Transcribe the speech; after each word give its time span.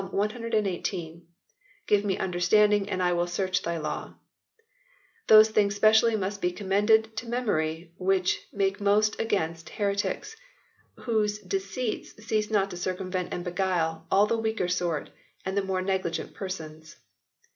Ps. 0.01 0.13
118, 0.13 0.81
k 1.21 1.25
Give 1.85 2.03
me 2.03 2.17
understanding, 2.17 2.89
and 2.89 3.03
I 3.03 3.13
will 3.13 3.27
search 3.27 3.61
Thy 3.61 3.77
law/ 3.77 4.15
Those 5.27 5.49
things 5.49 5.75
specially 5.75 6.15
must 6.15 6.41
be 6.41 6.51
commended 6.51 7.15
to 7.17 7.27
memorie 7.29 7.91
which 7.99 8.41
make 8.51 8.81
most 8.81 9.19
against 9.19 9.69
Heretikes: 9.69 10.35
whose 11.01 11.37
deceites 11.37 12.19
cease 12.25 12.49
not 12.49 12.71
to 12.71 12.77
circumvent 12.77 13.31
and 13.31 13.43
beguile 13.43 14.07
al 14.11 14.25
the 14.25 14.39
weaker 14.39 14.67
sort 14.67 15.11
and 15.45 15.55
the 15.55 15.61
more 15.61 15.83
negligent 15.83 16.33
persons. 16.33 16.95